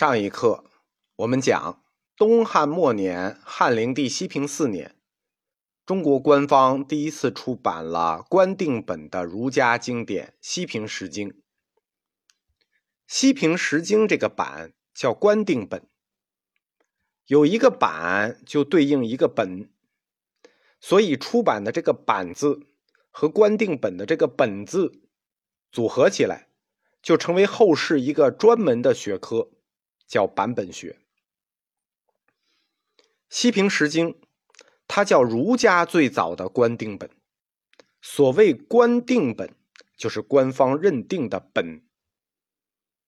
[0.00, 0.64] 上一课
[1.16, 1.84] 我们讲，
[2.16, 4.96] 东汉末年，汉灵帝西平四年，
[5.84, 11.28] 中国官方第一次出版了官定本的儒家经典《西平十经》。
[13.06, 15.86] 《西平十经》这个版叫官定本，
[17.26, 19.70] 有一个版就对应一个本，
[20.80, 22.60] 所以出版的这个版字
[23.10, 25.02] 和官定本的这个本字
[25.70, 26.48] 组合起来，
[27.02, 29.50] 就成为后世一个专门的学科。
[30.10, 30.98] 叫版本学，
[33.28, 34.08] 《西平十经》，
[34.88, 37.08] 它叫儒家最早的官定本。
[38.02, 39.54] 所谓官定本，
[39.96, 41.86] 就是官方认定的本。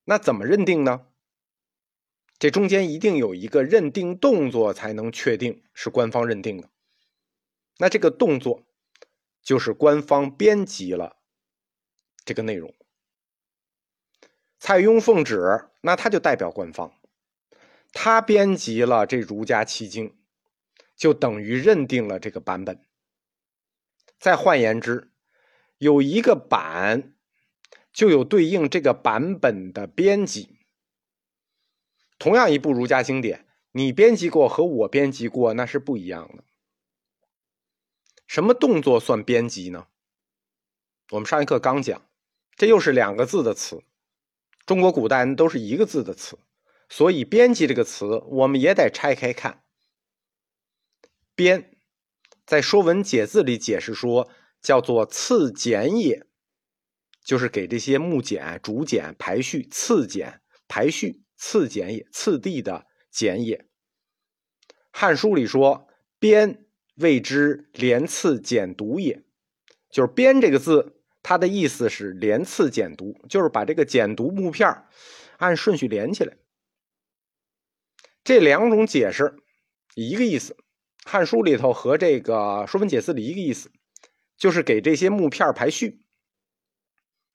[0.04, 1.08] 那怎么认定呢？
[2.38, 6.70] 这中间一定有一个认定动作，才能确定是官方认定的。
[7.78, 8.64] 那这个动作，
[9.42, 11.16] 就是官方编辑了
[12.24, 12.72] 这个内容。
[14.64, 16.92] 蔡邕奉旨，那他就代表官方，
[17.92, 20.16] 他编辑了这儒家七经，
[20.94, 22.80] 就等于认定了这个版本。
[24.20, 25.10] 再换言之，
[25.78, 27.16] 有一个版，
[27.92, 30.60] 就有对应这个版本的编辑。
[32.20, 36.44] 同样一部儒家经典，你编辑过和我编辑过那是不一样的。
[38.28, 39.88] 什么动作算编辑呢？
[41.10, 42.08] 我们上一课刚讲，
[42.54, 43.82] 这又是两个字的词。
[44.64, 46.38] 中国古代都是一个字的词，
[46.88, 49.64] 所以“编辑”这个词我们也得拆开看。
[51.34, 51.76] 编，
[52.46, 56.26] 在《说文解字》里解释说，叫做“次简也”，
[57.24, 63.56] 就是给这些木简、竹简排序，次简排序，次简也，次第的简也。
[64.92, 65.88] 《汉书》里说
[66.20, 69.24] ：“编谓之连次简读也”，
[69.90, 71.01] 就是“编”这个字。
[71.22, 74.84] 它的意思是连次简读，就是把这个简读木片
[75.38, 76.36] 按顺序连起来。
[78.24, 79.36] 这两种解释
[79.94, 80.54] 一个意思，
[81.04, 82.34] 《汉书》里头和这个
[82.66, 83.70] 《说文解字》里一个意思，
[84.36, 86.00] 就是给这些木片排序，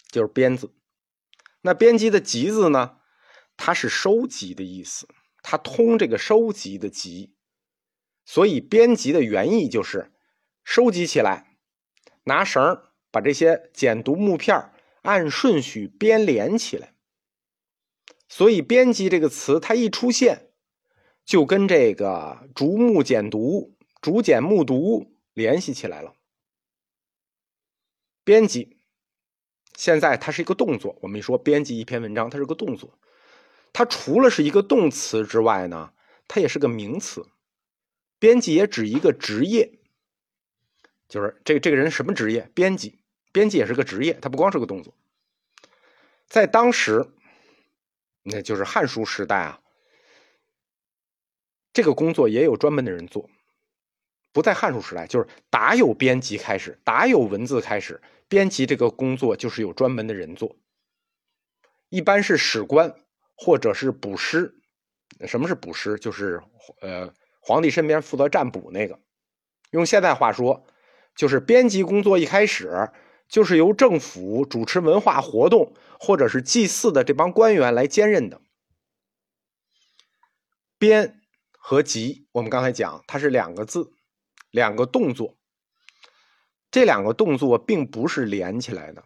[0.09, 0.73] 就是编字。
[1.61, 2.97] 那编辑的集字呢，
[3.57, 5.07] 它是收集的意思，
[5.41, 7.35] 它通这个收集的集，
[8.25, 10.13] 所以编辑的原意就是
[10.63, 11.57] 收集起来，
[12.23, 12.81] 拿绳
[13.17, 14.69] 把这些简读木片
[15.01, 16.93] 按顺序编连起来，
[18.29, 20.51] 所以“编辑”这个词它一出现，
[21.25, 26.13] 就跟这个竹木简读、竹简木读联系起来了。
[28.23, 28.77] 编辑
[29.75, 32.99] 现在它是一个动作，我们一说编辑一篇文章，它是个动作，
[33.73, 35.91] 它除了是一个动词之外呢，
[36.27, 37.25] 它也是个名词。
[38.19, 39.79] 编辑也指一个职业。
[41.09, 42.51] 就是这这个人什么职业？
[42.53, 42.99] 编辑，
[43.37, 44.91] 编辑也是个职业，他不光是个动作。
[46.25, 47.05] 在当时，
[48.23, 49.61] 那就是汉书时代啊，
[51.71, 53.29] 这个工作也有专门的人做。
[54.31, 60.55] 不在汉书时代，就是打有编辑开始，打有文字开始，编辑这个工作就是有专门的人做。
[61.89, 62.95] 一般是史官
[63.35, 64.55] 或者是卜师。
[65.27, 65.99] 什么是卜师？
[65.99, 66.41] 就是
[66.81, 68.99] 呃，皇帝身边负责占卜那个。
[69.69, 70.65] 用现代话说。
[71.15, 72.91] 就是编辑工作一开始
[73.27, 78.41] 就是由政府主持文化活动或者是祭祀的这帮官员来兼任的。
[80.77, 81.21] 编
[81.51, 83.91] 和集，我们刚才讲它是两个字，
[84.51, 85.37] 两个动作。
[86.69, 89.03] 这两个动作并不是连起来的，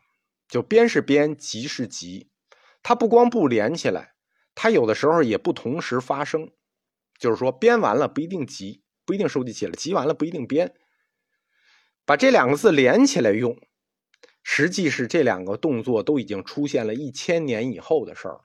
[0.49, 2.29] 就编是编，集是集，
[2.83, 4.15] 它不光不连起来，
[4.55, 6.51] 它有的时候也不同时发生。
[7.19, 10.73] 就是说，编完了不一定集，不一定收集起来；集完了不一定编。
[12.03, 13.55] 把这两个字连起来用，
[14.53, 18.41] 实际是这两个动作都已经出现了一千年以后的事儿，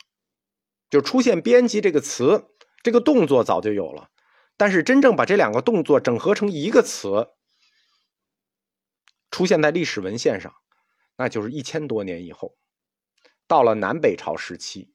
[0.88, 2.46] 就出现“编辑”这个词，
[2.84, 4.08] 这个动作早就有了，
[4.56, 7.30] 但是真正把这两个动作整合成一个词，
[9.32, 10.54] 出现在历史文献上，
[11.16, 12.56] 那就是一千多年以后，
[13.48, 14.94] 到了南北朝时期，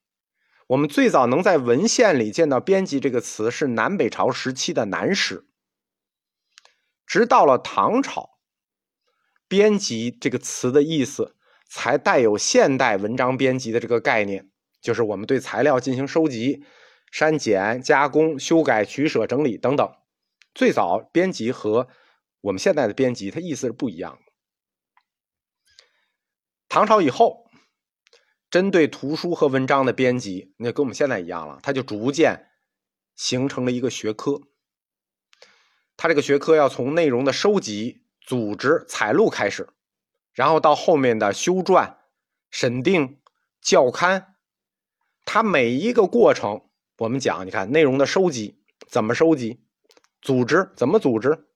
[0.67, 5.45] 我们最早能在文献里见到“编辑”这个词是南北朝时期的南史，
[7.05, 8.29] 直到了唐朝。
[9.51, 11.35] 编辑这个词的意思，
[11.67, 14.49] 才带有现代文章编辑的这个概念，
[14.81, 16.63] 就是我们对材料进行收集、
[17.11, 19.91] 删减、加工、修改、取舍、整理等等。
[20.55, 21.89] 最早编辑和
[22.39, 24.31] 我们现在的编辑，它意思是不一样的。
[26.69, 27.51] 唐朝以后，
[28.49, 32.47] 针对图书和文章的编辑，那跟我们现在一样了，它就逐渐
[33.17, 34.43] 形成了一个学科。
[35.97, 38.00] 它这个学科要从内容的收集。
[38.21, 39.67] 组织采录开始，
[40.33, 41.95] 然后到后面的修撰、
[42.49, 43.19] 审定、
[43.61, 44.35] 校刊，
[45.25, 49.65] 它每一个过程我们讲，你看内容的收集怎么收集，
[50.21, 51.47] 组织怎么组织，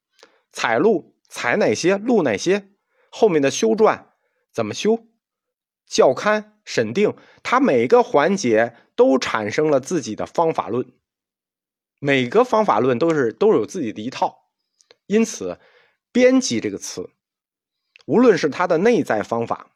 [0.51, 2.69] 采录采哪些，录哪些，
[3.09, 4.05] 后面的修撰
[4.51, 5.05] 怎么修，
[5.85, 10.91] 校勘审定，它每个环节都产生了自己的方法论，
[11.99, 14.49] 每个方法论都是都有自己的一套，
[15.05, 15.59] 因此，
[16.15, 17.09] 编辑这个词，
[18.05, 19.71] 无论是它的内在方法，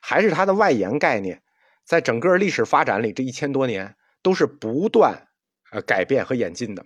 [0.00, 1.44] 还是它的外延概念。
[1.84, 5.28] 在整个历史发展里，这一千多年都是不断
[5.70, 6.84] 呃改变和演进的。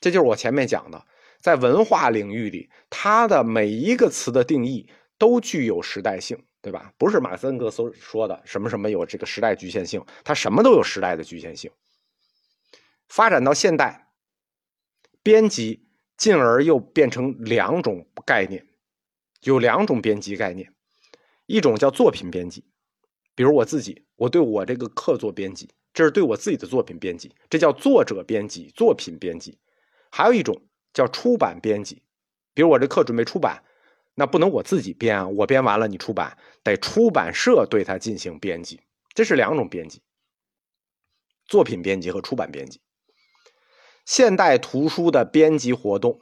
[0.00, 1.06] 这就是我前面讲的，
[1.40, 6.92] 在文化领域里，它的每一个词的定义都具有时代性，对吧？
[6.98, 11.70] 不是马森格所说的什么什么有这个时代局限性，它什么都有时代的局限性。
[13.06, 14.08] 发展到现代，
[15.22, 15.85] 编辑
[16.16, 18.66] 进而又变成两种概念，
[19.42, 20.72] 有两种编辑概念，
[21.46, 22.64] 一种叫作品编辑。
[23.34, 29.58] 比如我自己，我对我这个课做编辑，这是对我自己的作品编辑，这叫作者编辑、作品编辑。
[30.10, 30.62] 还有一种
[30.94, 32.02] 叫出版编辑，
[32.54, 33.62] 比如我这课准备出版，
[34.14, 38.80] 那不能我自己编啊，我编完了你出版，得出版社对它进行编辑，
[39.12, 40.00] 这是两种编辑：
[41.44, 42.80] 作品编辑和出版编辑。
[44.06, 46.20] 现代图书的编辑活动，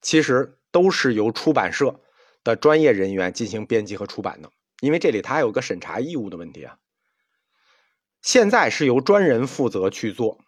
[0.00, 2.00] 其实都是由出版社
[2.44, 4.50] 的专业人员进行编辑和出版的。
[4.80, 6.78] 因为这里它还有个审查义务的问题啊。
[8.22, 10.38] 现在是由专人负责去做，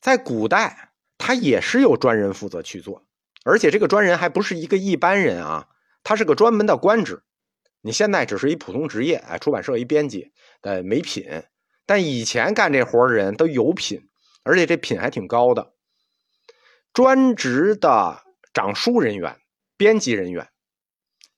[0.00, 3.04] 在古代他也是由专人负责去做，
[3.44, 5.68] 而且这个专人还不是一个一般人啊，
[6.02, 7.22] 他是个专门的官职。
[7.82, 10.32] 你现在只是一普通职业，哎，出版社一编辑，
[10.62, 11.42] 呃，没品。
[11.84, 14.08] 但以前干这活的人都有品，
[14.44, 15.74] 而且这品还挺高的。
[16.92, 19.40] 专职的掌书人员、
[19.76, 20.50] 编辑人员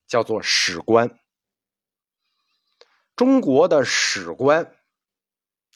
[0.06, 1.19] 叫做史官。
[3.14, 4.75] 中国的史官，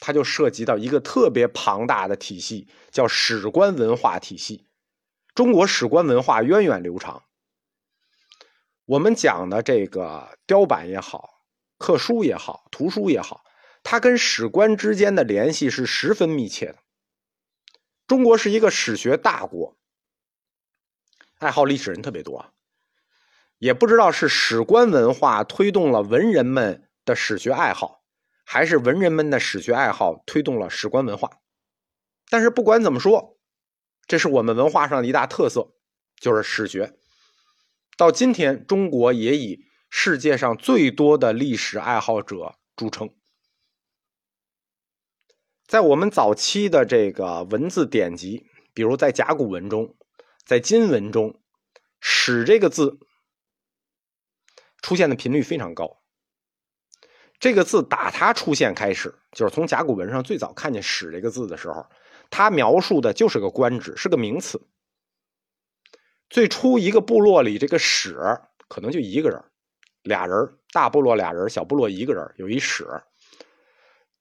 [0.00, 4.66] 它就涉及到一个特别庞大的体系，叫史官文化体系。
[5.34, 7.24] 中国史官文化源远流长。
[8.86, 11.42] 我们讲的这个雕版也好，
[11.76, 13.44] 刻书也好，图书也好，
[13.82, 16.78] 它跟史官之间的联系是十分密切的。
[18.06, 19.76] 中国是一个史学大国，
[21.38, 22.52] 爱好历史人特别多，
[23.58, 26.82] 也不知道是史官文化推动了文人们。
[27.06, 28.02] 的史学爱好，
[28.44, 31.38] 还是文人们的史学爱好推动了史官文化。
[32.28, 33.38] 但是不管怎么说，
[34.08, 35.72] 这是我们文化上的一大特色，
[36.16, 36.98] 就是史学。
[37.96, 43.14] 到今天，中国也以世界上最多的历史爱好者著称。
[45.66, 49.96] 在我们早期的这个文字典籍，比如在甲骨文中，
[50.44, 51.40] 在金文中
[52.00, 53.00] ，“史”这个字
[54.80, 56.00] 出现的频率非常高。
[57.40, 61.84] 这个字打它出现开始，就是从甲骨文上最早看见“史”这个字的时候，
[62.30, 64.68] 它描述的就是个官职，是个名词。
[66.30, 68.16] 最初一个部落里，这个史
[68.68, 69.42] 可能就一个人、
[70.02, 72.86] 俩人，大部落俩人，小部落一个人，有一史。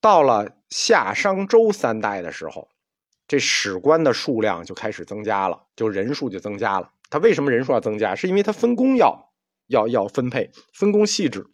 [0.06, 2.70] 到了夏商周三代的时候，
[3.28, 6.92] 这史官的数量就开始增加了，就人数就增加了。
[7.10, 8.14] 他为什么人数要增加？
[8.14, 9.34] 是因为他分工要
[9.66, 11.48] 要要分配，分工细致。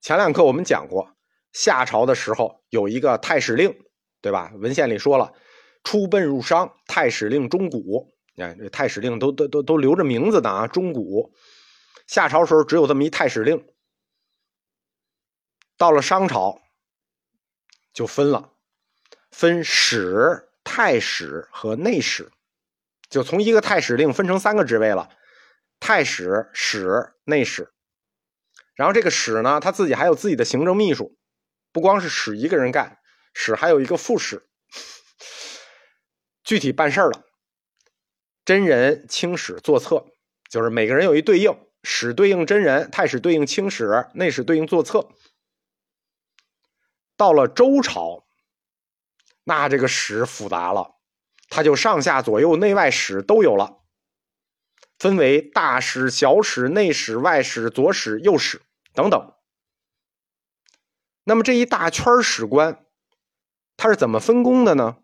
[0.00, 1.14] 前两课我们讲过，
[1.52, 3.76] 夏朝的时候有一个太史令，
[4.22, 4.50] 对吧？
[4.56, 5.34] 文献里说了，
[5.82, 8.10] 出奔入商，太史令钟古。
[8.34, 11.30] 你看这太史令都都都都留着名字的啊，钟古。
[12.06, 13.62] 夏朝时候只有这么一太史令，
[15.76, 16.60] 到了商朝
[17.92, 18.50] 就分了，
[19.30, 22.30] 分史、太史和内史，
[23.08, 25.10] 就从一个太史令分成三个职位了：
[25.80, 27.72] 太史、史、内史。
[28.74, 31.16] 然后这个史呢，他自己还有自己的行政秘书，
[31.70, 32.98] 不光是史一个人干，
[33.32, 34.48] 史还有一个副史，
[36.42, 37.24] 具体办事儿了。
[38.44, 40.06] 真人、清史、作册，
[40.50, 45.08] 就是每个人有一对应，史对应真人，太史对应清史，内史对应作册。
[47.16, 48.24] 到了周朝，
[49.44, 50.96] 那这个史复杂了，
[51.48, 53.80] 它就上下左右内外史都有了。
[54.98, 58.62] 分为大史、小史、内史、外史、左史、右史
[58.94, 59.34] 等等。
[61.24, 62.86] 那么这一大圈史官，
[63.76, 64.98] 他是怎么分工的呢？